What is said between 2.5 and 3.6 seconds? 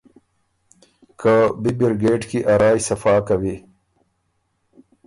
ا رایٛ صفا کوی